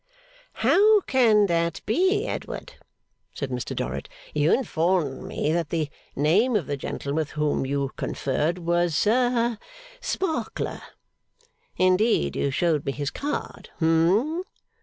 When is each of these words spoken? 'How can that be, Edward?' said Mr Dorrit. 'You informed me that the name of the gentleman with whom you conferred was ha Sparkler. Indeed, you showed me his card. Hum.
'How 0.53 1.01
can 1.01 1.45
that 1.45 1.81
be, 1.85 2.25
Edward?' 2.25 2.73
said 3.35 3.51
Mr 3.51 3.75
Dorrit. 3.75 4.09
'You 4.33 4.51
informed 4.51 5.21
me 5.25 5.51
that 5.51 5.69
the 5.69 5.91
name 6.15 6.55
of 6.55 6.65
the 6.65 6.75
gentleman 6.75 7.17
with 7.17 7.29
whom 7.37 7.67
you 7.67 7.91
conferred 7.97 8.57
was 8.57 9.03
ha 9.03 9.59
Sparkler. 9.99 10.81
Indeed, 11.77 12.35
you 12.35 12.49
showed 12.49 12.83
me 12.83 12.93
his 12.93 13.11
card. 13.11 13.69
Hum. 13.77 14.43